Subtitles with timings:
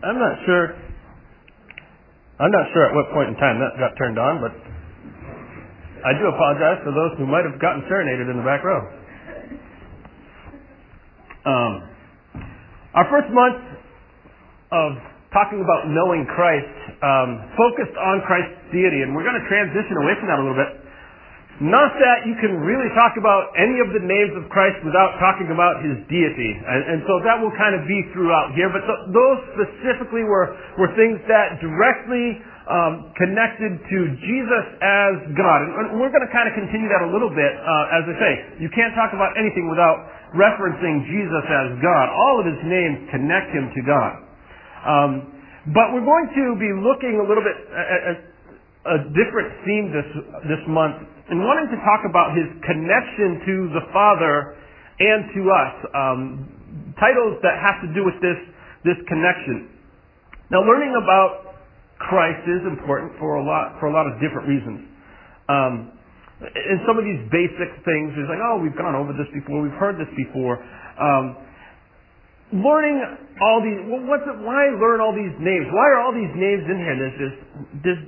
[0.00, 0.72] I'm not sure.
[2.40, 4.56] I'm not sure at what point in time that got turned on, but
[6.00, 8.80] I do apologize for those who might have gotten serenaded in the back row.
[11.44, 11.72] Um,
[12.96, 13.60] our first month
[14.72, 14.90] of
[15.36, 16.72] talking about knowing Christ
[17.04, 20.56] um, focused on Christ's deity, and we're going to transition away from that a little
[20.56, 20.79] bit.
[21.60, 25.52] Not that you can really talk about any of the names of Christ without talking
[25.52, 26.56] about his deity.
[26.56, 28.72] And, and so that will kind of be throughout here.
[28.72, 35.58] But th- those specifically were, were things that directly um, connected to Jesus as God.
[35.68, 37.52] And, we're going to kind of continue that a little bit.
[37.52, 38.32] Uh, as I say,
[38.64, 42.08] you can't talk about anything without referencing Jesus as God.
[42.08, 44.12] All of his names connect him to God.
[44.80, 45.10] Um,
[45.76, 48.18] but we're going to be looking a little bit at, at
[48.80, 50.08] a different theme this
[50.48, 54.58] this month and wanting to talk about his connection to the Father
[54.98, 55.74] and to us.
[55.94, 56.20] Um,
[56.98, 58.36] titles that have to do with this,
[58.82, 59.70] this connection.
[60.50, 61.54] Now, learning about
[62.02, 64.90] Christ is important for a lot, for a lot of different reasons.
[65.46, 65.94] Um,
[66.42, 69.78] and some of these basic things is like, oh, we've gone over this before, we've
[69.78, 70.58] heard this before.
[70.98, 71.38] Um,
[72.58, 72.96] learning
[73.38, 75.70] all these, well, what's it, why learn all these names?
[75.70, 76.96] Why are all these names in here?
[76.98, 77.34] There's this,
[77.86, 78.02] there's,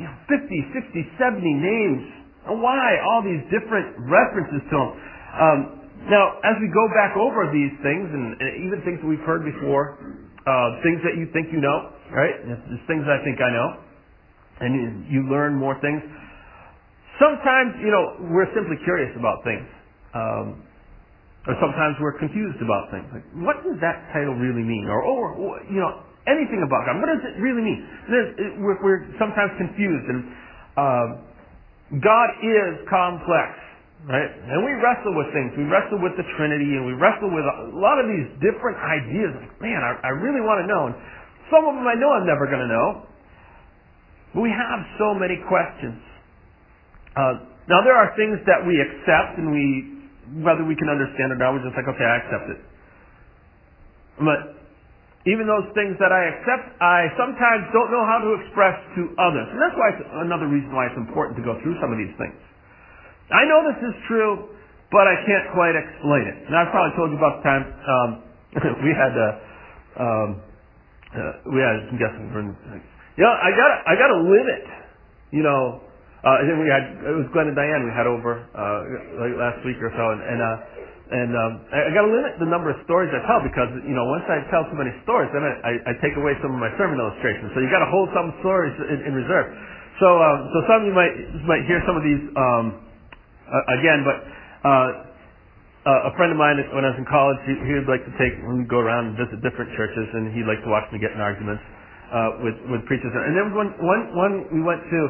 [0.00, 4.90] you know, 50, 60, 70 names why all these different references to them?
[5.36, 5.58] Um,
[6.06, 9.42] now, as we go back over these things, and, and even things that we've heard
[9.42, 9.98] before,
[10.46, 12.36] uh, things that you think you know, right?
[12.46, 13.68] There's things I think I know,
[14.62, 15.98] and you, you learn more things.
[17.18, 19.66] Sometimes, you know, we're simply curious about things.
[20.14, 20.62] Um,
[21.46, 23.06] or sometimes we're confused about things.
[23.14, 24.90] Like, what does that title really mean?
[24.90, 26.98] Or, or, or you know, anything about God.
[26.98, 27.80] What does it really mean?
[28.58, 30.06] We're, we're, sometimes confused.
[30.10, 30.20] And
[30.74, 31.06] uh,
[31.94, 33.54] God is complex,
[34.10, 34.26] right?
[34.26, 35.54] And we wrestle with things.
[35.54, 39.30] We wrestle with the Trinity and we wrestle with a lot of these different ideas.
[39.38, 40.90] Like, man, I, I really want to know.
[40.90, 40.94] And
[41.46, 43.06] some of them I know I'm never going to know.
[44.34, 46.02] But we have so many questions.
[47.14, 51.38] Uh, now there are things that we accept and we, whether we can understand or
[51.38, 52.60] not, we're just like, okay, I accept it.
[54.26, 54.40] But
[55.26, 59.50] even those things that I accept, I sometimes don't know how to express to others.
[59.50, 62.14] And that's why it's another reason why it's important to go through some of these
[62.14, 62.38] things.
[63.34, 64.54] I know this is true,
[64.94, 66.46] but I can't quite explain it.
[66.46, 68.08] And I've probably told you about the time um,
[68.86, 69.28] we had a,
[69.98, 70.28] um,
[71.10, 72.54] uh, we had guests from,
[73.18, 74.62] you know, I got I got a limit,
[75.34, 75.82] you know.
[76.22, 79.62] Uh, and then we had it was Glenn and Diane we had over uh, last
[79.66, 80.75] week or so, and, and uh,
[81.12, 83.94] and um, I, I got to limit the number of stories I tell because you
[83.94, 86.60] know once I tell too many stories, then I, I, I take away some of
[86.60, 87.54] my sermon illustrations.
[87.54, 89.48] So you got to hold some stories in, in reserve.
[90.02, 91.14] So um, so some of you might
[91.46, 92.64] might hear some of these um,
[93.46, 94.18] uh, again, but
[95.86, 98.14] uh, a friend of mine when I was in college, he, he would like to
[98.18, 101.14] take we go around and visit different churches, and he'd like to watch me get
[101.14, 101.62] in arguments
[102.12, 103.10] uh, with with preachers.
[103.14, 105.00] And then one one one we went to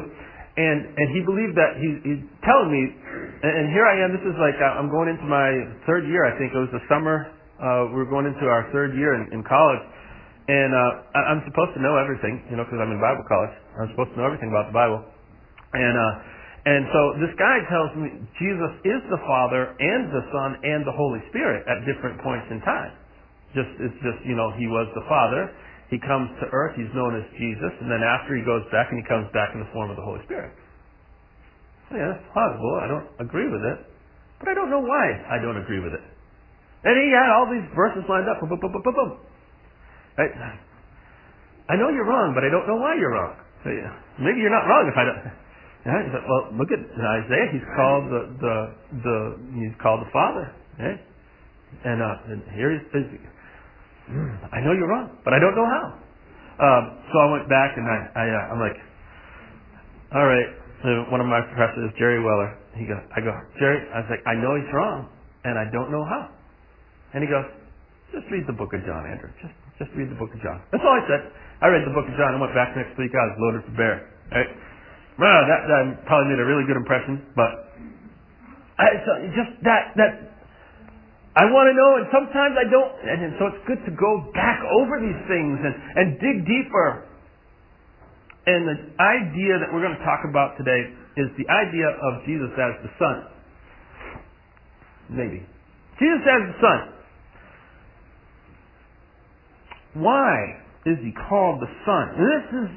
[0.57, 2.81] and and he believed that he, he's telling me,
[3.45, 4.09] and, and here I am.
[4.09, 5.53] This is like uh, I'm going into my
[5.85, 6.25] third year.
[6.25, 7.29] I think it was the summer.
[7.61, 9.81] Uh, we are going into our third year in, in college,
[10.49, 13.53] and uh, I'm supposed to know everything, you know, because I'm in Bible college.
[13.77, 15.01] I'm supposed to know everything about the Bible,
[15.77, 20.57] and uh, and so this guy tells me Jesus is the Father and the Son
[20.65, 22.97] and the Holy Spirit at different points in time.
[23.53, 25.53] Just it's just you know he was the Father
[25.89, 28.99] he comes to earth, he's known as Jesus, and then after he goes back and
[28.99, 30.51] he comes back in the form of the Holy Spirit.
[31.91, 32.73] Yeah, that's possible.
[32.83, 33.77] I don't agree with it.
[34.43, 36.03] But I don't know why I don't agree with it.
[36.83, 38.37] And he had all these verses lined up.
[38.43, 39.11] Boom, boom, boom, boom, boom.
[40.19, 40.33] Right?
[41.69, 43.35] I know you're wrong, but I don't know why you're wrong.
[43.63, 45.23] So, yeah, maybe you're not wrong if I don't.
[45.85, 47.47] Yeah, said, well, look at Isaiah.
[47.53, 48.55] He's called the the
[49.07, 49.17] the
[49.55, 50.51] he's called the Father.
[50.83, 52.83] And uh, and here he's,
[54.07, 55.85] Hmm, I know you're wrong, but I don't know how.
[56.57, 58.77] Um, so I went back and I, I uh, I'm like,
[60.15, 60.49] all right.
[60.83, 64.23] So one of my professors, Jerry Weller, he goes, I go, Jerry, I was like,
[64.29, 65.09] I know he's wrong,
[65.43, 66.29] and I don't know how.
[67.13, 67.45] And he goes,
[68.13, 69.31] just read the book of John, Andrew.
[69.41, 70.61] Just just read the book of John.
[70.73, 71.21] That's all I said.
[71.61, 72.33] I read the book of John.
[72.33, 73.13] I went back next week.
[73.13, 73.95] I was loaded for bear.
[74.33, 74.49] Right?
[75.21, 77.73] Well, that, that probably made a really good impression, but
[78.77, 80.11] I, so just that that
[81.37, 82.97] I want to know, and sometimes I don't.
[83.05, 87.05] And so it's good to go back over these things and, and dig deeper.
[88.49, 92.49] And the idea that we're going to talk about today is the idea of Jesus
[92.57, 93.17] as the Son.
[95.13, 95.45] Maybe.
[96.01, 96.79] Jesus as the Son.
[100.01, 100.57] Why
[100.89, 102.17] is he called the Son?
[102.17, 102.67] This is,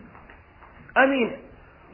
[1.01, 1.33] I mean,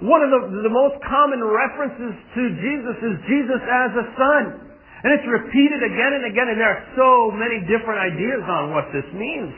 [0.03, 4.66] one of the, the most common references to Jesus is Jesus as a Son.
[5.07, 8.91] And it's repeated again and again, and there are so many different ideas on what
[8.91, 9.55] this means.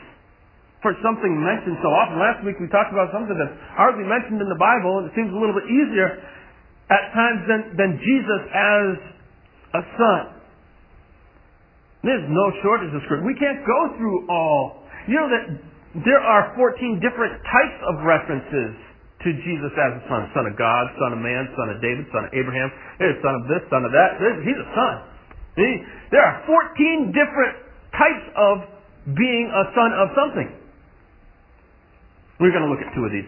[0.79, 2.15] for something mentioned so often.
[2.21, 5.27] Last week we talked about something that's hardly mentioned in the Bible, and it seems
[5.27, 6.23] a little bit easier
[6.87, 8.87] at times than, than Jesus as
[9.75, 10.23] a son.
[12.07, 13.27] There's no shortage of scripture.
[13.27, 14.87] We can't go through all.
[15.11, 15.45] You know that
[16.07, 18.71] there are 14 different types of references
[19.19, 20.31] to Jesus as a son.
[20.31, 22.71] Son of God, son of man, son of David, son of Abraham,
[23.03, 24.15] There's son of this, son of that.
[24.47, 25.08] He's a son.
[25.59, 25.83] He,
[26.15, 27.53] there are 14 different
[27.91, 28.55] types of
[29.11, 30.49] being a son of something.
[32.39, 33.27] We're going to look at two of these.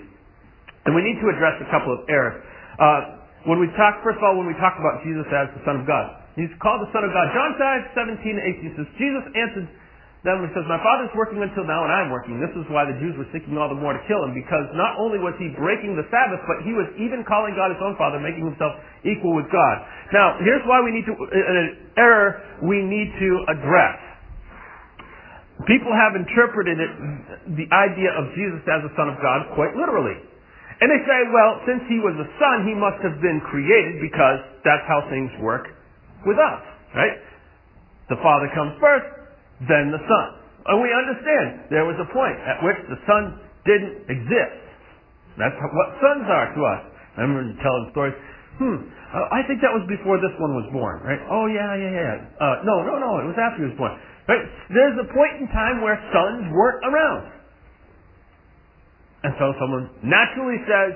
[0.88, 2.40] And we need to address a couple of errors.
[2.80, 5.82] Uh, when we talk, first of all, when we talk about Jesus as the Son
[5.82, 7.28] of God, He's called the Son of God.
[7.36, 9.68] John 5, 17 and 18 says, Jesus answered
[10.22, 12.38] then he says, My father's working until now and I'm working.
[12.38, 14.94] This is why the Jews were seeking all the more to kill him, because not
[15.02, 18.22] only was he breaking the Sabbath, but he was even calling God his own father,
[18.22, 19.76] making himself equal with God.
[20.14, 23.98] Now, here's why we need to, an error we need to address.
[25.66, 26.92] People have interpreted it,
[27.58, 30.22] the idea of Jesus as a son of God quite literally.
[30.82, 34.42] And they say, well, since he was a son, he must have been created because
[34.66, 35.70] that's how things work
[36.26, 36.62] with us,
[36.98, 37.18] right?
[38.10, 39.21] The Father comes first,
[39.70, 40.28] than the Son.
[40.70, 44.62] And we understand there was a point at which the Son didn't exist.
[45.38, 46.82] That's what sons are to us.
[47.18, 48.18] I remember telling stories.
[48.62, 48.78] Hmm,
[49.12, 51.20] I think that was before this one was born, right?
[51.32, 52.16] Oh yeah, yeah, yeah.
[52.38, 53.96] Uh, no, no, no, it was after he was born.
[54.30, 54.44] Right?
[54.70, 57.26] There's a point in time where sons weren't around.
[59.24, 60.92] And so someone naturally says,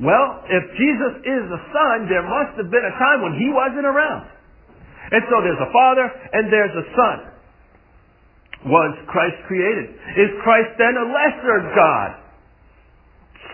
[0.00, 3.86] well, if Jesus is a son, there must have been a time when he wasn't
[3.86, 4.26] around.
[5.12, 7.33] And so there's a father and there's a son
[8.64, 9.92] was Christ created?
[10.16, 12.10] Is Christ then a lesser God?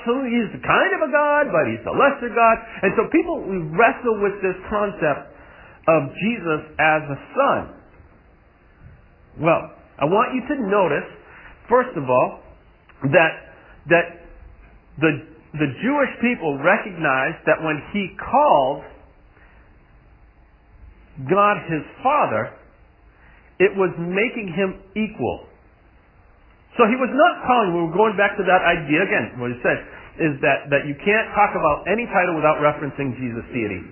[0.06, 2.56] So he's kind of a God, but he's a lesser God.
[2.82, 3.42] And so people
[3.74, 5.34] wrestle with this concept
[5.88, 7.60] of Jesus as a son.
[9.40, 11.08] Well, I want you to notice,
[11.68, 12.40] first of all,
[13.10, 13.32] that
[13.88, 14.06] that
[15.00, 15.12] the
[15.52, 18.84] the Jewish people recognized that when he called
[21.28, 22.54] God his Father,
[23.60, 25.46] it was making him equal.
[26.80, 29.58] So he was not calling, we were going back to that idea again, what he
[29.60, 29.78] said,
[30.16, 33.84] is that, that you can't talk about any title without referencing Jesus' deity.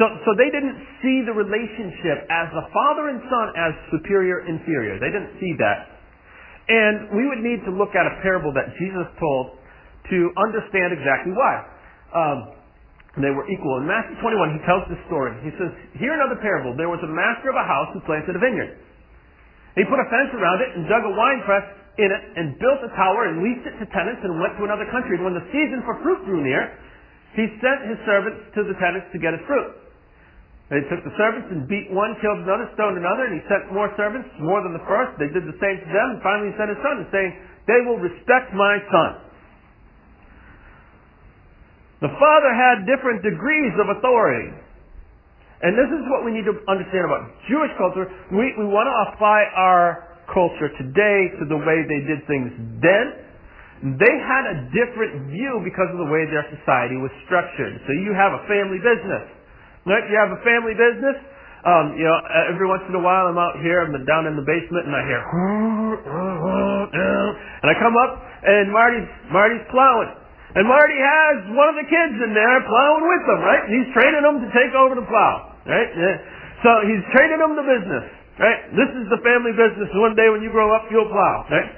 [0.00, 4.96] So, so they didn't see the relationship as the father and son as superior, inferior.
[4.96, 6.00] They didn't see that.
[6.70, 9.60] And we would need to look at a parable that Jesus told
[10.08, 11.54] to understand exactly why.
[12.16, 12.59] Um,
[13.18, 13.82] they were equal.
[13.82, 15.34] In Matthew 21, he tells this story.
[15.42, 16.78] He says, Hear another parable.
[16.78, 18.78] There was a master of a house who planted a vineyard.
[19.74, 21.66] He put a fence around it and dug a wine press
[21.98, 24.86] in it and built a tower and leased it to tenants and went to another
[24.94, 25.18] country.
[25.18, 26.70] And when the season for fruit drew near,
[27.34, 29.90] he sent his servants to the tenants to get his fruit.
[30.70, 33.90] They took the servants and beat one, killed another, stoned another, and he sent more
[33.98, 35.18] servants, more than the first.
[35.18, 37.30] They did the same to them, and finally he sent his son, saying,
[37.66, 39.29] They will respect my son.
[42.00, 44.56] The Father had different degrees of authority.
[45.60, 48.08] And this is what we need to understand about Jewish culture.
[48.32, 54.00] We, we want to apply our culture today to the way they did things then.
[54.00, 57.76] They had a different view because of the way their society was structured.
[57.84, 59.28] So you have a family business.
[59.84, 60.00] Right?
[60.08, 61.20] You have a family business.
[61.60, 62.16] Um, you know,
[62.48, 65.04] every once in a while I'm out here, I'm down in the basement and I
[65.04, 65.20] hear,
[67.60, 68.16] and I come up
[68.48, 70.19] and Marty's, Marty's plowing.
[70.54, 73.62] And Marty has one of the kids in there plowing with them, right?
[73.66, 75.90] And He's training them to take over the plow, right?
[76.60, 78.04] So he's training them the business,
[78.36, 78.60] right?
[78.76, 79.88] This is the family business.
[79.96, 81.70] One day when you grow up, you'll plow, right?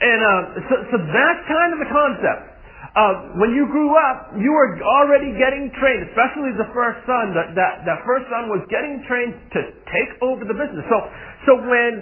[0.00, 0.32] And uh,
[0.68, 2.56] so, so that's kind of the concept.
[2.96, 7.36] Uh, when you grew up, you were already getting trained, especially the first son.
[7.36, 9.60] That, that that first son was getting trained to
[9.92, 10.80] take over the business.
[10.88, 10.96] So
[11.44, 11.92] so when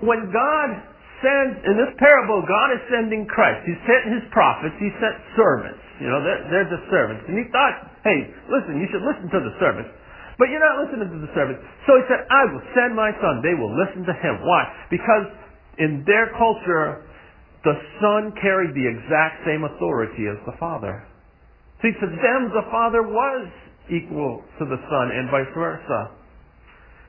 [0.00, 0.68] when God
[1.22, 3.66] sends, in this parable, God is sending Christ.
[3.66, 5.82] He sent his prophets, he sent servants.
[5.98, 7.26] You know, they're, they're the servants.
[7.26, 7.74] And he thought,
[8.06, 9.90] hey, listen, you should listen to the servants.
[10.38, 11.58] But you're not listening to the servants.
[11.90, 13.42] So he said, I will send my son.
[13.42, 14.38] They will listen to him.
[14.46, 14.62] Why?
[14.86, 15.26] Because
[15.82, 17.02] in their culture,
[17.66, 21.02] the son carried the exact same authority as the father.
[21.82, 23.50] See, to them, the father was
[23.90, 26.14] equal to the son and vice versa.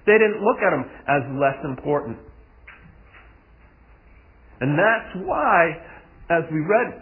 [0.09, 2.17] They didn't look at him as less important.
[4.61, 5.71] And that's why,
[6.29, 7.01] as we read,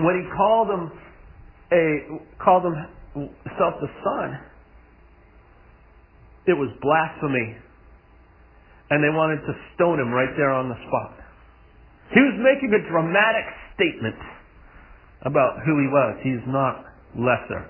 [0.00, 0.90] when he called him
[1.72, 1.84] a
[2.42, 4.38] called himself the son,
[6.46, 7.56] it was blasphemy.
[8.90, 11.12] And they wanted to stone him right there on the spot.
[12.08, 13.44] He was making a dramatic
[13.76, 14.16] statement
[15.28, 16.16] about who he was.
[16.24, 17.68] He's not lesser.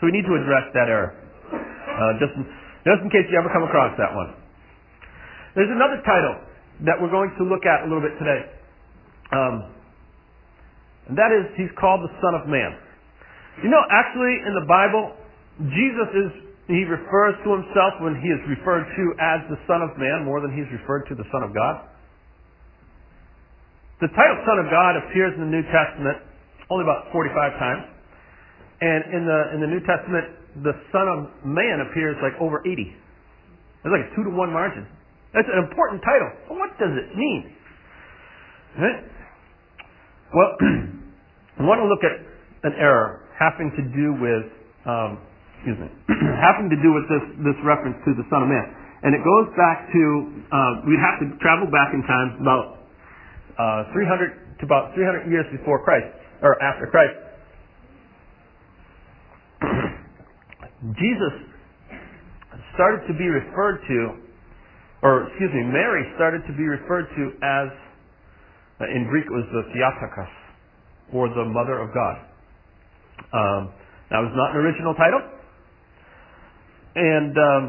[0.00, 1.12] So we need to address that error.
[1.52, 2.32] Uh, just,
[2.88, 4.32] just in case you ever come across that one.
[5.52, 6.40] There's another title
[6.88, 8.55] that we're going to look at a little bit today.
[9.32, 9.54] Um,
[11.10, 12.74] and that is, he's called the Son of Man.
[13.62, 15.14] You know, actually, in the Bible,
[15.70, 16.30] Jesus is,
[16.68, 20.42] he refers to himself when he is referred to as the Son of Man more
[20.42, 21.86] than he's referred to the Son of God.
[24.02, 26.20] The title Son of God appears in the New Testament
[26.68, 27.84] only about 45 times.
[28.82, 30.26] And in the, in the New Testament,
[30.60, 31.18] the Son of
[31.48, 32.76] Man appears like over 80.
[32.76, 34.84] It's like a two to one margin.
[35.32, 36.28] That's an important title.
[36.50, 37.56] But what does it mean?
[38.76, 39.00] Right?
[40.36, 40.52] Well,
[41.58, 42.12] I want to look at
[42.68, 44.44] an error having to do with,
[44.84, 45.16] um,
[45.56, 45.88] excuse me,
[46.44, 48.68] having to do with this, this reference to the Son of Man.
[49.00, 50.02] And it goes back to,
[50.52, 52.84] uh, we'd have to travel back in time about
[53.56, 56.12] uh, 300 to about 300 years before Christ,
[56.44, 57.16] or after Christ.
[61.00, 61.34] Jesus
[62.76, 64.20] started to be referred to,
[65.00, 67.68] or excuse me, Mary started to be referred to as,
[68.80, 70.32] in Greek it was the Theotokos,
[71.12, 72.16] or the Mother of God.
[73.32, 73.72] Um,
[74.10, 75.22] that was not an original title.
[76.96, 77.64] And um,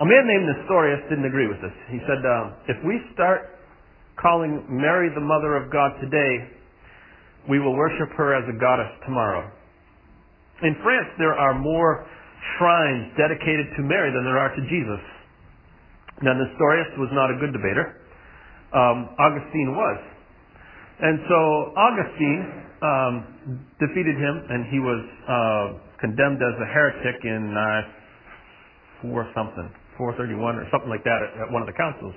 [0.00, 1.74] a man named Nestorius didn't agree with this.
[1.90, 3.54] He said, um, if we start
[4.18, 6.50] calling Mary the Mother of God today,
[7.50, 9.50] we will worship her as a goddess tomorrow.
[10.62, 12.06] In France, there are more
[12.56, 15.02] shrines dedicated to Mary than there are to Jesus.
[16.22, 18.00] Now, Nestorius was not a good debater.
[18.74, 19.98] Um, Augustine was.
[21.00, 21.38] And so
[21.78, 22.42] Augustine
[22.82, 23.12] um,
[23.78, 25.66] defeated him, and he was uh,
[26.00, 31.48] condemned as a heretic in uh, 4 something, 431 or something like that at, at
[31.50, 32.14] one of the councils.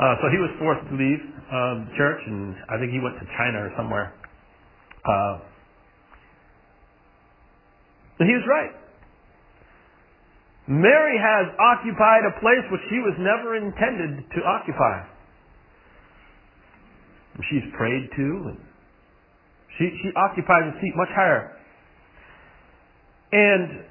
[0.00, 1.20] Uh, so he was forced to leave
[1.52, 4.16] um, church, and I think he went to China or somewhere.
[5.04, 5.34] Uh,
[8.20, 8.72] and he was right.
[10.68, 15.19] Mary has occupied a place which she was never intended to occupy.
[17.48, 18.58] She's prayed to, and
[19.78, 21.56] she, she occupies a seat much higher.
[23.32, 23.86] And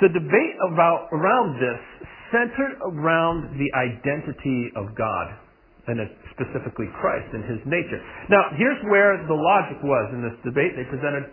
[0.00, 1.82] the debate about around this
[2.30, 5.26] centered around the identity of God
[5.88, 5.96] and
[6.36, 8.00] specifically Christ and his nature.
[8.28, 10.76] Now, here's where the logic was in this debate.
[10.76, 11.32] They presented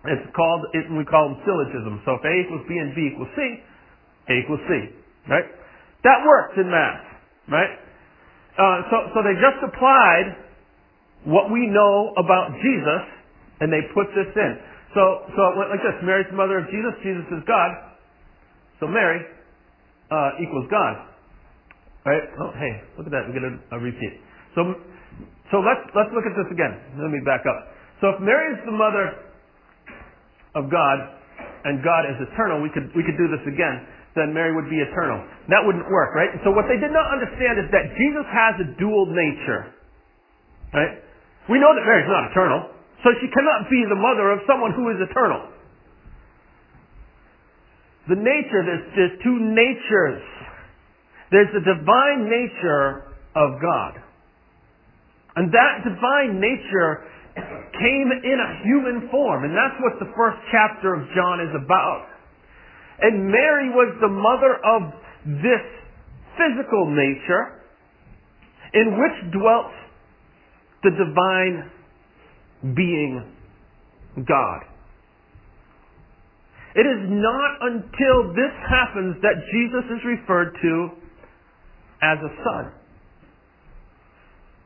[0.00, 2.00] it's called, it, we call them syllogism.
[2.08, 3.40] So if A equals B and B equals C,
[4.32, 4.70] A equals C,
[5.28, 5.44] right?
[6.08, 7.04] That works in math,
[7.52, 7.72] right?
[8.60, 10.36] Uh, so, so they just applied
[11.24, 13.02] what we know about Jesus
[13.64, 14.52] and they put this in.
[14.92, 15.96] So, so it went like this.
[16.04, 16.92] Mary's the mother of Jesus.
[17.00, 17.72] Jesus is God.
[18.80, 19.24] So Mary
[20.12, 21.08] uh, equals God.
[22.04, 22.24] Right?
[22.36, 23.28] Oh, hey, look at that.
[23.28, 24.20] We get a, a repeat.
[24.52, 24.76] So,
[25.52, 27.00] so let's, let's look at this again.
[27.00, 27.72] Let me back up.
[28.00, 29.24] So if Mary is the mother
[30.56, 30.96] of God
[31.64, 34.82] and God is eternal, we could, we could do this again, then Mary would be
[34.82, 35.22] eternal.
[35.48, 36.34] That wouldn't work, right?
[36.42, 39.70] So what they did not understand is that Jesus has a dual nature.
[40.74, 41.02] Right?
[41.50, 42.70] We know that Mary's not eternal,
[43.02, 45.50] so she cannot be the mother of someone who is eternal.
[48.08, 50.22] The nature, there's, there's two natures.
[51.30, 54.02] There's the divine nature of God.
[55.36, 57.06] And that divine nature
[57.78, 59.44] came in a human form.
[59.44, 62.10] And that's what the first chapter of John is about.
[63.00, 64.92] And Mary was the mother of
[65.42, 65.64] this
[66.36, 67.60] physical nature
[68.74, 69.72] in which dwelt
[70.82, 71.70] the divine
[72.74, 73.24] being
[74.26, 74.60] God.
[76.74, 80.90] It is not until this happens that Jesus is referred to
[82.02, 82.72] as a son.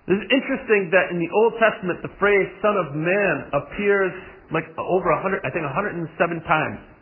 [0.06, 4.12] It's interesting that in the Old Testament the phrase Son of Man appears
[4.52, 6.12] like over a hundred, I think 107
[6.44, 6.93] times.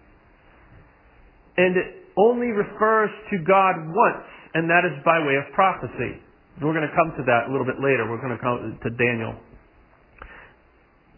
[1.57, 6.21] And it only refers to God once, and that is by way of prophecy.
[6.61, 8.05] We're going to come to that a little bit later.
[8.09, 9.35] We're going to come to Daniel.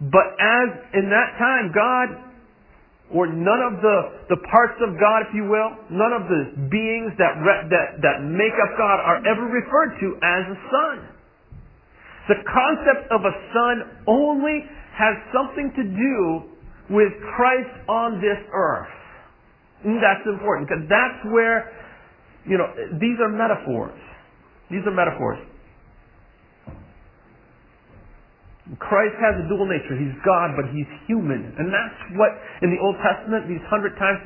[0.01, 2.09] But as in that time, God,
[3.13, 3.99] or none of the,
[4.31, 7.39] the parts of God, if you will, none of the beings that,
[7.71, 10.97] that, that make up God are ever referred to as a son.
[12.27, 13.75] The concept of a son
[14.07, 14.65] only
[14.97, 18.89] has something to do with Christ on this earth.
[19.85, 21.69] And that's important because that's where,
[22.49, 23.97] you know, these are metaphors.
[24.73, 25.39] These are metaphors.
[28.81, 29.93] Christ has a dual nature.
[29.93, 31.53] He's God, but he's human.
[31.61, 32.33] And that's what,
[32.65, 34.25] in the Old Testament, these hundred times,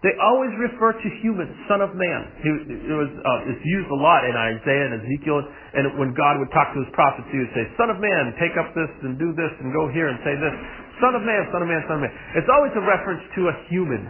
[0.00, 2.20] they always refer to human, son of man.
[2.40, 6.54] It was uh, it's used a lot in Isaiah and Ezekiel, and when God would
[6.54, 9.34] talk to his prophets, he would say, "Son of man, take up this and do
[9.34, 10.54] this and go here and say this."
[11.02, 12.14] Son of man, son of man, son of man.
[12.38, 14.06] It's always a reference to a human.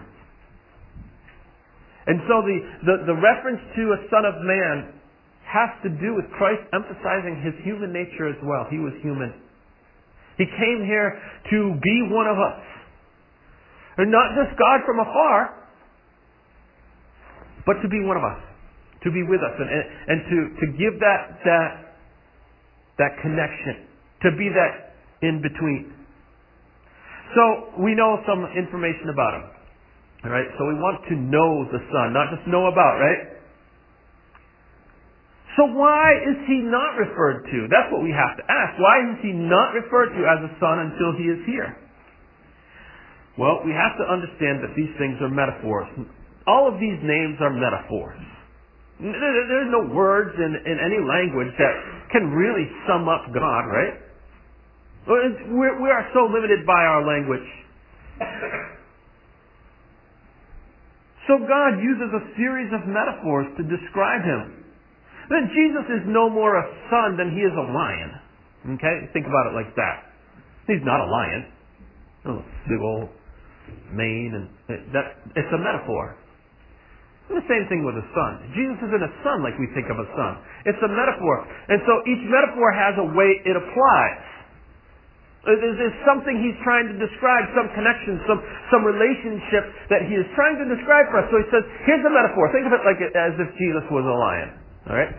[2.08, 2.56] And so the,
[2.88, 4.96] the, the reference to a son of man
[5.44, 8.64] has to do with Christ emphasizing his human nature as well.
[8.72, 9.32] He was human.
[10.40, 11.20] He came here
[11.52, 12.64] to be one of us.
[13.98, 15.52] And not just God from afar,
[17.66, 18.40] but to be one of us.
[19.04, 21.70] To be with us and, and, and to, to give that, that,
[22.98, 23.84] that connection.
[24.24, 25.92] To be that in between.
[27.34, 29.57] So we know some information about him.
[30.24, 33.38] All right, so we want to know the Son, not just know about, right?
[35.58, 37.58] So why is he not referred to?
[37.66, 38.78] That's what we have to ask.
[38.78, 41.74] Why is he not referred to as a son until he is here?
[43.34, 45.90] Well, we have to understand that these things are metaphors.
[46.46, 48.22] All of these names are metaphors.
[49.02, 51.74] There's no words in, in any language that
[52.14, 53.94] can really sum up God, right?
[55.10, 57.46] We're, we are so limited by our language.
[61.28, 64.58] So God uses a series of metaphors to describe Him.
[65.28, 68.10] Then Jesus is no more a son than he is a lion.
[68.76, 68.96] Okay?
[69.12, 70.08] Think about it like that.
[70.66, 71.40] He's not a lion.
[72.28, 73.08] Oh, big old
[73.92, 76.16] mane and eh, that it's a metaphor.
[77.28, 78.48] And the same thing with a son.
[78.56, 80.32] Jesus isn't a son like we think of a son.
[80.64, 81.44] It's a metaphor.
[81.68, 84.16] And so each metaphor has a way it applies.
[85.46, 88.42] Uh, there's something he's trying to describe, some connection, some,
[88.74, 91.26] some relationship that he is trying to describe for us.
[91.30, 92.50] So he says, here's a metaphor.
[92.50, 94.50] Think of it like as if Jesus was a lion.
[94.90, 95.14] All right?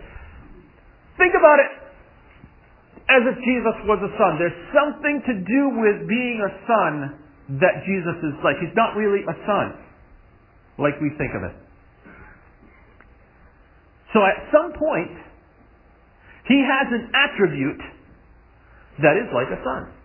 [1.16, 1.72] Think about it
[3.10, 4.38] as if Jesus was a son.
[4.38, 6.92] There's something to do with being a son
[7.58, 8.60] that Jesus is like.
[8.62, 9.74] He's not really a son
[10.78, 11.56] like we think of it.
[14.12, 15.16] So at some point,
[16.46, 17.82] he has an attribute
[19.02, 19.99] that is like a son.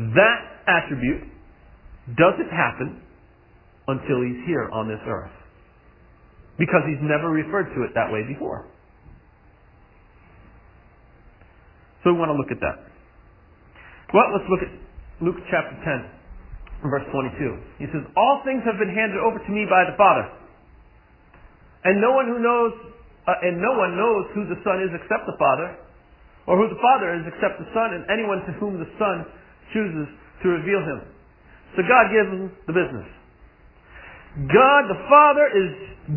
[0.00, 1.28] That attribute
[2.16, 3.04] doesn't happen
[3.84, 5.34] until he's here on this earth.
[6.56, 8.64] Because he's never referred to it that way before.
[12.00, 12.80] So we want to look at that.
[14.16, 14.72] Well, let's look at
[15.20, 17.84] Luke chapter 10, verse 22.
[17.84, 20.32] He says, All things have been handed over to me by the Father.
[21.84, 22.72] And no one who knows,
[23.28, 25.76] uh, and no one knows who the Son is except the Father,
[26.48, 29.28] or who the Father is except the Son, and anyone to whom the Son
[29.72, 30.08] chooses
[30.42, 31.00] to reveal him.
[31.76, 33.08] So God gives him the business.
[34.50, 35.70] God the Father is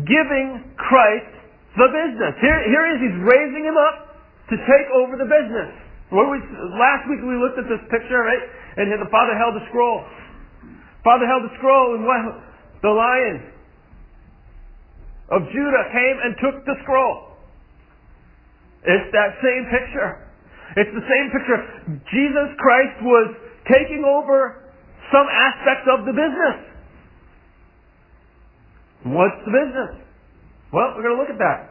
[0.06, 1.34] giving Christ
[1.74, 2.34] the business.
[2.38, 4.14] Here, here is He's raising him up
[4.50, 5.70] to take over the business.
[6.14, 6.38] We,
[6.78, 8.44] last week we looked at this picture, right?
[8.78, 10.06] And the Father held the scroll.
[11.02, 12.38] Father held the scroll, and what?
[12.82, 13.54] The lion
[15.32, 17.34] of Judah came and took the scroll.
[18.84, 20.10] It's that same picture.
[20.76, 21.58] It's the same picture.
[22.12, 23.28] Jesus Christ was
[23.70, 24.64] taking over
[25.12, 26.58] some aspect of the business.
[29.04, 29.92] What's the business?
[30.72, 31.70] Well, we're going to look at that.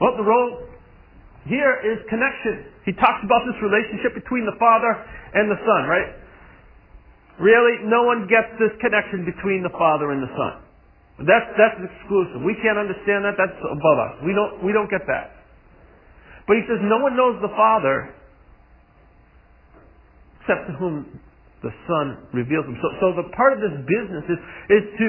[0.00, 0.66] Well, the role
[1.46, 2.72] here is connection.
[2.88, 4.92] He talks about this relationship between the Father
[5.36, 6.10] and the Son, right?
[7.38, 10.64] Really, no one gets this connection between the Father and the Son.
[11.28, 12.42] That's, that's exclusive.
[12.42, 13.38] We can't understand that.
[13.38, 14.14] That's above us.
[14.26, 15.30] We don't, we don't get that.
[16.50, 18.10] But he says no one knows the Father
[20.44, 21.08] except to whom
[21.64, 22.76] the Son reveals him.
[22.76, 25.06] So, so the part of this business is, is to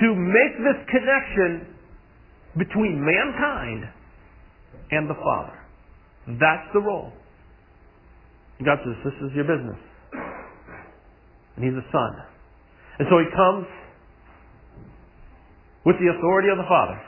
[0.00, 1.68] to make this connection
[2.58, 3.84] between mankind
[4.90, 5.58] and the Father.
[6.26, 7.12] That's the role.
[8.64, 9.78] God says, this is your business.
[11.56, 12.12] And he's a son.
[12.98, 13.66] And so he comes
[15.84, 16.98] with the authority of the Father.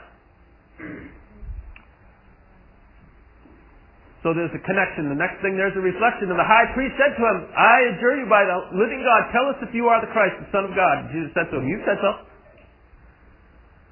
[4.25, 5.05] So there's a connection.
[5.13, 6.33] The next thing, there's a reflection.
[6.33, 9.45] And the high priest said to him, I adjure you by the living God, tell
[9.53, 11.13] us if you are the Christ, the Son of God.
[11.13, 12.25] Jesus said to him, You said so.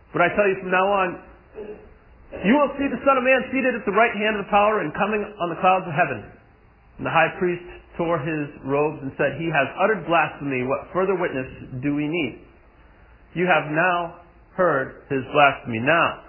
[0.09, 1.21] But I tell you from now on,
[2.41, 4.81] you will see the Son of Man seated at the right hand of the power
[4.81, 6.25] and coming on the clouds of heaven.
[6.97, 10.65] And the high priest tore his robes and said, He has uttered blasphemy.
[10.65, 11.45] What further witness
[11.85, 12.41] do we need?
[13.37, 14.25] You have now
[14.57, 15.85] heard his blasphemy.
[15.85, 16.25] Now,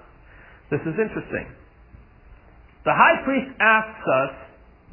[0.68, 1.63] this is interesting.
[2.84, 4.32] The high priest asks us,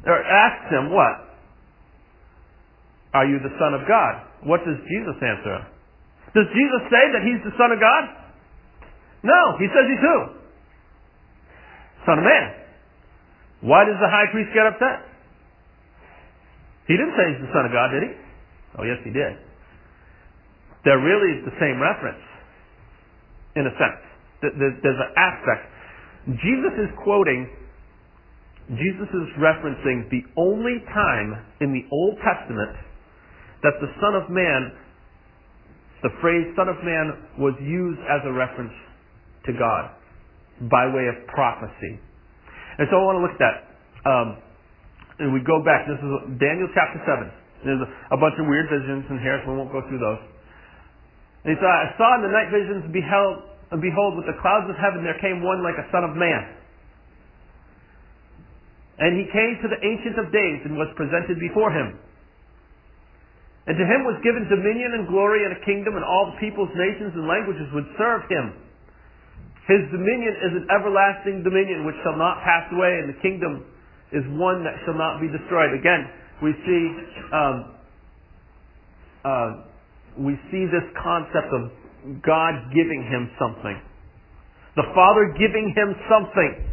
[0.08, 1.28] or asks him, what?
[3.14, 4.24] Are you the Son of God?
[4.48, 5.68] What does Jesus answer?
[6.32, 8.04] Does Jesus say that he's the Son of God?
[9.22, 10.16] No, he says he's who?
[12.08, 12.46] Son of Man.
[13.60, 15.06] Why does the high priest get upset?
[16.88, 18.12] He didn't say he's the Son of God, did he?
[18.80, 19.38] Oh, yes, he did.
[20.82, 22.24] They're really the same reference,
[23.54, 24.02] in a sense.
[24.58, 25.68] There's an aspect.
[26.42, 27.46] Jesus is quoting,
[28.70, 32.78] Jesus is referencing the only time in the Old Testament
[33.62, 34.72] that the Son of Man,
[36.02, 38.74] the phrase Son of Man, was used as a reference
[39.46, 39.90] to God.
[40.70, 41.98] by way of prophecy.
[42.78, 43.56] And so I want to look at that.
[44.06, 44.28] Um,
[45.18, 45.90] and we go back.
[45.90, 47.66] This is Daniel chapter 7.
[47.66, 50.22] There's a, bunch of weird visions in here, so we won't go through those.
[51.42, 53.42] And he said, I saw in the night visions, beheld,
[53.74, 56.61] and behold, with the clouds of heaven there came one like a son of man.
[58.98, 61.96] And he came to the Ancient of Days and was presented before him.
[63.66, 66.68] And to him was given dominion and glory and a kingdom, and all the peoples,
[66.74, 68.58] nations, and languages would serve him.
[69.70, 73.62] His dominion is an everlasting dominion which shall not pass away, and the kingdom
[74.10, 75.70] is one that shall not be destroyed.
[75.78, 76.10] Again,
[76.42, 76.82] we see
[77.30, 77.56] um,
[79.22, 79.50] uh,
[80.18, 81.70] we see this concept of
[82.20, 83.78] God giving him something.
[84.74, 86.71] The Father giving him something.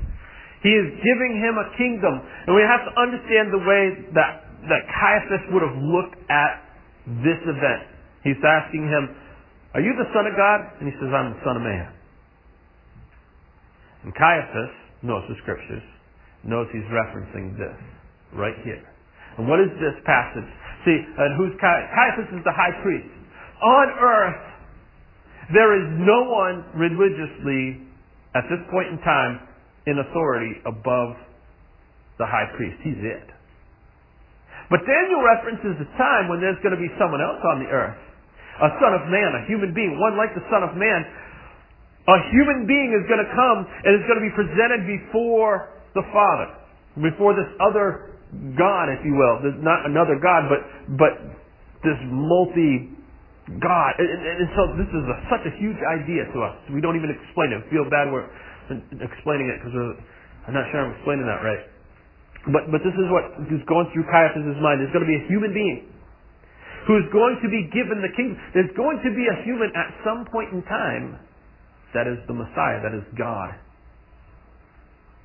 [0.62, 4.84] He is giving him a kingdom, and we have to understand the way that that
[4.92, 6.68] Caiaphas would have looked at
[7.24, 7.88] this event.
[8.28, 9.16] He's asking him,
[9.72, 10.60] Are you the Son of God?
[10.80, 11.88] And he says, I'm the Son of Man.
[14.04, 15.84] And Caiaphas knows the scriptures,
[16.44, 17.78] knows he's referencing this
[18.36, 18.84] right here.
[19.38, 20.48] And what is this passage?
[20.84, 21.88] See, and who's Caiaphas?
[21.96, 23.12] Caiaphas is the high priest.
[23.64, 24.44] On earth,
[25.52, 27.88] there is no one religiously,
[28.36, 29.49] at this point in time,
[29.88, 31.16] in authority above
[32.20, 32.76] the high priest.
[32.84, 33.28] He's it.
[34.70, 37.98] But Daniel references a time when there's going to be someone else on the earth.
[38.60, 41.02] A son of man, a human being, one like the son of man.
[42.06, 46.06] A human being is going to come and is going to be presented before the
[46.14, 46.54] Father.
[47.02, 48.20] Before this other
[48.60, 49.42] God, if you will.
[49.42, 50.62] There's not another God, but,
[51.02, 51.14] but
[51.82, 52.94] this multi
[53.58, 53.92] God.
[53.98, 56.54] And, and, so this is a, such a huge idea to us.
[56.70, 57.66] We don't even explain it.
[57.74, 58.30] Feel bad we're
[58.70, 59.76] explaining it because
[60.48, 61.64] I'm not sure I'm explaining that right.
[62.48, 64.80] But, but this is what is going through Caiaphas' mind.
[64.80, 65.92] There's going to be a human being
[66.88, 68.40] who's going to be given the kingdom.
[68.56, 71.20] There's going to be a human at some point in time
[71.94, 73.54] that is the Messiah, that is God.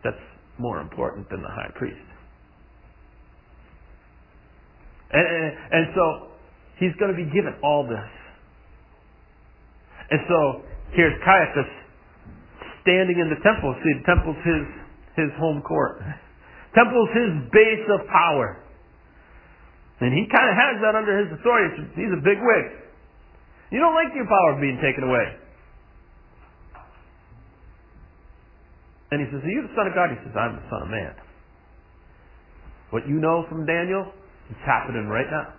[0.02, 0.20] That's
[0.58, 1.96] more important than the high priest.
[5.12, 6.04] And, and, and so
[6.78, 8.10] he's going to be given all this.
[10.10, 11.83] And so here's Caiaphas
[12.84, 13.72] standing in the temple.
[13.80, 14.64] See, the temple's his,
[15.16, 16.04] his home court.
[16.76, 18.60] Temple's his base of power.
[20.04, 21.88] And he kind of has that under his authority.
[21.96, 22.64] He's a big wig.
[23.72, 25.26] You don't like your power being taken away.
[29.10, 30.12] And he says, Are you the Son of God?
[30.12, 31.14] He says, I'm the Son of Man.
[32.90, 34.12] What you know from Daniel
[34.50, 35.56] is happening right now.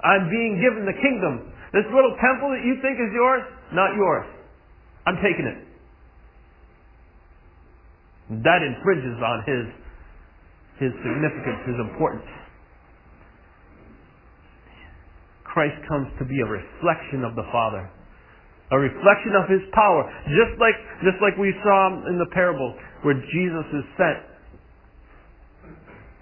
[0.00, 1.52] I'm being given the kingdom.
[1.74, 3.44] This little temple that you think is yours,
[3.74, 4.24] not yours.
[5.04, 5.67] I'm taking it.
[8.44, 9.64] That infringes on his
[10.78, 12.28] his significance, his importance.
[15.58, 17.82] Christ comes to be a reflection of the Father,
[18.70, 23.16] a reflection of His power, just like just like we saw in the parable where
[23.16, 24.20] Jesus is sent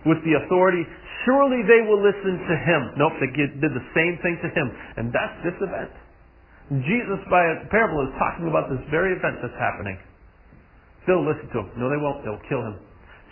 [0.09, 0.87] with the authority.
[1.29, 2.97] Surely they will listen to Him.
[2.97, 5.93] Nope, they did the same thing to Him, and that's this event.
[6.87, 9.99] Jesus, by a parable, is talking about this very event that's happening.
[11.07, 11.69] They'll listen to him.
[11.79, 12.27] No, they won't.
[12.27, 12.83] They'll kill him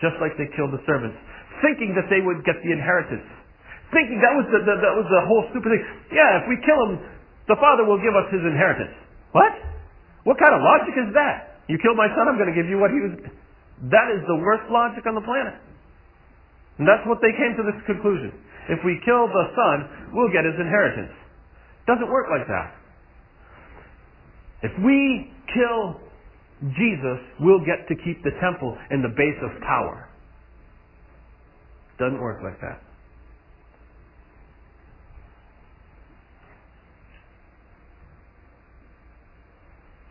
[0.02, 1.16] just like they killed the servants,
[1.62, 3.24] thinking that they would get the inheritance.
[3.88, 5.84] Thinking that was the, the, that was the whole stupid thing.
[6.12, 7.00] Yeah, if we kill him,
[7.48, 8.92] the father will give us his inheritance.
[9.32, 9.52] What?
[10.28, 11.62] What kind of logic is that?
[11.72, 13.12] You killed my son, I'm going to give you what he was.
[13.88, 15.56] That is the worst logic on the planet.
[16.76, 18.34] And that's what they came to this conclusion.
[18.68, 19.76] If we kill the son,
[20.12, 21.12] we'll get his inheritance.
[21.86, 22.68] Doesn't work like that.
[24.64, 26.00] If we kill
[26.72, 30.08] Jesus will get to keep the temple and the base of power.
[31.98, 32.80] Doesn't work like that.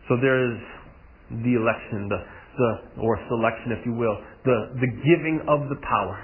[0.08, 0.60] So there is
[1.30, 2.20] the election, the,
[2.56, 6.22] the or selection, if you will, the, the giving of the power.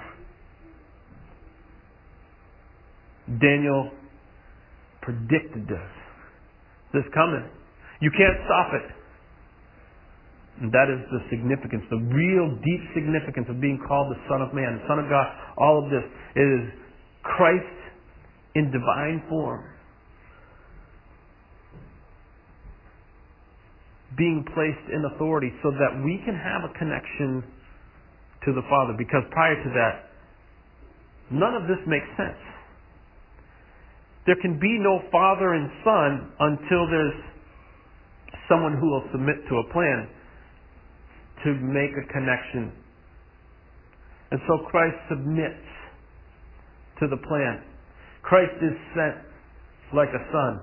[3.41, 3.91] Daniel
[5.01, 5.89] predicted this.
[6.93, 7.49] This coming.
[8.01, 9.00] You can't stop it.
[10.61, 14.53] And that is the significance, the real deep significance of being called the Son of
[14.53, 15.25] Man, the Son of God.
[15.57, 16.05] All of this
[16.37, 16.69] is
[17.25, 17.77] Christ
[18.53, 19.65] in divine form.
[24.15, 27.41] Being placed in authority so that we can have a connection
[28.45, 28.93] to the Father.
[28.93, 30.13] Because prior to that,
[31.33, 32.37] none of this makes sense.
[34.29, 37.17] There can be no Father and Son until there's
[38.45, 40.20] someone who will submit to a plan
[41.43, 42.71] to make a connection.
[44.31, 45.67] And so Christ submits
[46.99, 47.63] to the plan.
[48.23, 49.17] Christ is sent
[49.93, 50.61] like a son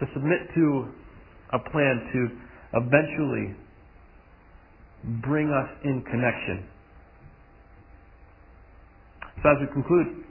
[0.00, 0.88] to submit to
[1.52, 2.20] a plan to
[2.74, 3.54] eventually
[5.22, 6.66] bring us in connection.
[9.42, 10.24] So as we conclude,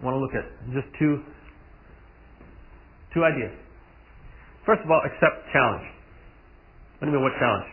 [0.00, 1.22] I want to look at just two,
[3.14, 3.52] two ideas.
[4.66, 5.93] First of all, accept challenge.
[7.04, 7.68] What do you mean, what challenge?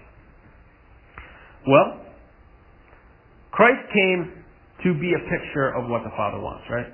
[1.65, 2.05] Well,
[3.51, 4.43] Christ came
[4.83, 6.87] to be a picture of what the Father wants, right?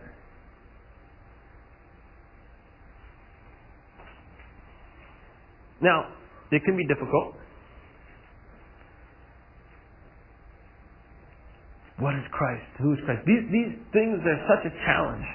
[5.82, 6.14] Now,
[6.52, 7.34] it can be difficult.
[11.98, 12.70] What is Christ?
[12.78, 13.26] Who is Christ?
[13.26, 15.26] These, these things are such a challenge.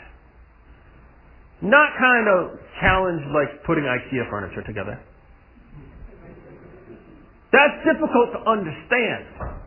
[1.62, 5.02] Not kind of challenge like putting IKEA furniture together.
[7.52, 9.60] That's difficult to understand.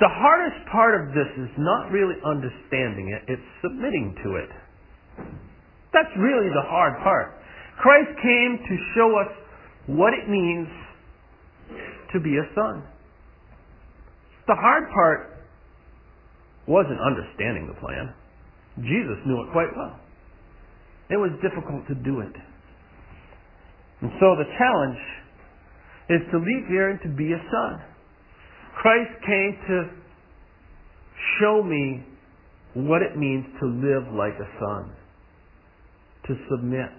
[0.00, 4.50] The hardest part of this is not really understanding it, it's submitting to it.
[5.94, 7.38] That's really the hard part.
[7.80, 9.30] Christ came to show us
[9.86, 10.66] what it means
[12.12, 12.82] to be a son.
[14.48, 15.30] The hard part
[16.66, 18.12] wasn't understanding the plan.
[18.82, 20.00] Jesus knew it quite well.
[21.10, 22.34] It was difficult to do it.
[24.00, 24.98] And so the challenge
[26.10, 27.80] is to leave here and to be a son.
[28.80, 29.90] Christ came to
[31.40, 32.04] show me
[32.74, 34.90] what it means to live like a son,
[36.26, 36.90] to submit.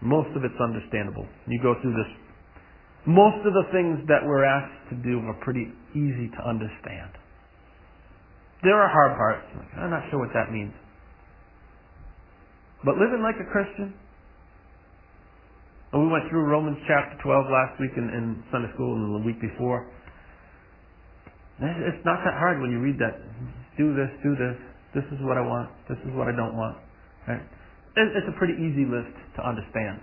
[0.00, 1.26] Most of it's understandable.
[1.46, 2.10] You go through this.
[3.06, 7.10] Most of the things that we're asked to do are pretty easy to understand.
[8.62, 9.46] There are hard parts.
[9.76, 10.72] I'm not sure what that means.
[12.84, 13.94] But living like a Christian,
[15.92, 19.26] and we went through Romans chapter 12 last week in, in Sunday school and the
[19.26, 19.86] week before.
[21.60, 23.20] It's not that hard when you read that.
[23.76, 24.56] Do this, do this.
[24.96, 25.70] This is what I want.
[25.88, 26.76] This is what I don't want.
[27.28, 27.44] Right?
[27.94, 30.00] It's a pretty easy list to understand.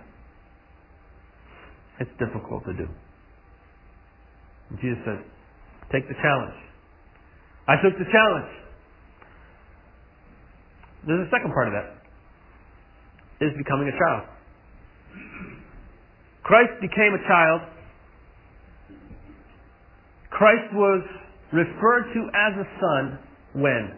[1.98, 2.86] It's difficult to do.
[4.80, 5.20] Jesus said,
[5.92, 6.54] take the challenge.
[7.66, 8.50] I took the challenge.
[11.06, 11.99] There's a second part of that.
[13.40, 14.28] Is becoming a child.
[16.44, 17.60] Christ became a child.
[20.30, 21.02] Christ was
[21.52, 23.18] referred to as a son
[23.54, 23.96] when?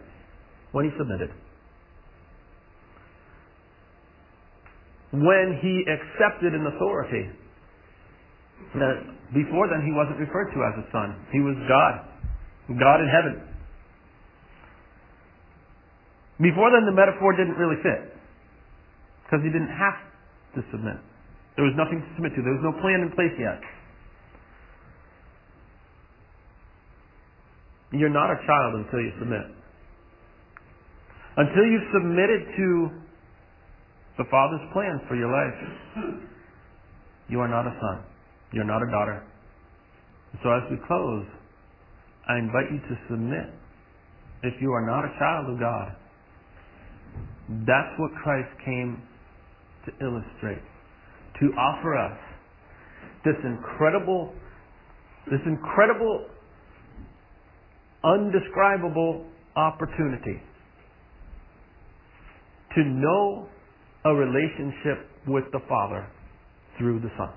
[0.71, 1.29] When he submitted.
[5.11, 7.29] When he accepted an authority.
[8.75, 8.93] Now,
[9.33, 11.19] before then, he wasn't referred to as a son.
[11.31, 11.99] He was God.
[12.79, 13.43] God in heaven.
[16.41, 18.22] Before then, the metaphor didn't really fit.
[19.33, 19.97] Because he didn't have
[20.53, 20.93] to submit.
[21.57, 22.45] There was nothing to submit to.
[22.45, 23.57] There was no plan in place yet.
[27.97, 29.41] You're not a child until you submit.
[31.33, 32.67] Until you've submitted to
[34.21, 36.13] the Father's plan for your life,
[37.25, 38.05] you are not a son.
[38.53, 39.25] You're not a daughter.
[40.43, 41.25] So as we close,
[42.29, 43.49] I invite you to submit.
[44.43, 45.89] If you are not a child of God,
[47.65, 49.01] that's what Christ came
[49.85, 50.61] to illustrate
[51.39, 52.17] to offer us
[53.25, 54.33] this incredible,
[55.29, 56.25] this incredible,
[58.03, 60.41] undescribable opportunity
[62.75, 63.47] to know
[64.05, 66.07] a relationship with the Father
[66.77, 67.29] through the Son.